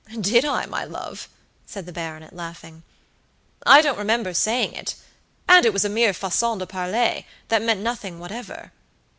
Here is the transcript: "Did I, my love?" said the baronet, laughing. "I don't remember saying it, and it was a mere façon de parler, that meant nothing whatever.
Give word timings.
"Did 0.19 0.45
I, 0.45 0.65
my 0.65 0.83
love?" 0.83 1.29
said 1.67 1.85
the 1.85 1.91
baronet, 1.91 2.33
laughing. 2.33 2.81
"I 3.67 3.83
don't 3.83 3.99
remember 3.99 4.33
saying 4.33 4.73
it, 4.73 4.95
and 5.47 5.63
it 5.63 5.73
was 5.73 5.85
a 5.85 5.89
mere 5.89 6.11
façon 6.11 6.57
de 6.57 6.65
parler, 6.65 7.23
that 7.49 7.61
meant 7.61 7.81
nothing 7.81 8.17
whatever. 8.17 8.71